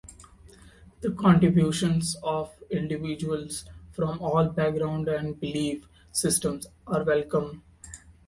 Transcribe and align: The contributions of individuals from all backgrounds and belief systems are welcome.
The 1.01 1.11
contributions 1.11 2.15
of 2.23 2.49
individuals 2.71 3.65
from 3.91 4.17
all 4.19 4.49
backgrounds 4.49 5.07
and 5.09 5.39
belief 5.39 5.87
systems 6.11 6.65
are 6.87 7.03
welcome. 7.03 7.61